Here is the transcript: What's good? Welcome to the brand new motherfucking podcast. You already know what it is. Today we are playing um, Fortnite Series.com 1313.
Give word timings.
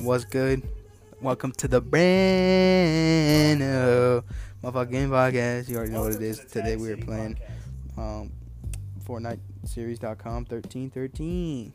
What's 0.00 0.24
good? 0.24 0.62
Welcome 1.20 1.52
to 1.52 1.68
the 1.68 1.80
brand 1.80 3.60
new 3.60 4.22
motherfucking 4.62 5.08
podcast. 5.08 5.68
You 5.68 5.76
already 5.76 5.92
know 5.92 6.02
what 6.02 6.14
it 6.14 6.22
is. 6.22 6.44
Today 6.44 6.76
we 6.76 6.90
are 6.92 6.96
playing 6.96 7.38
um, 7.96 8.30
Fortnite 9.06 9.40
Series.com 9.64 10.46
1313. 10.48 11.72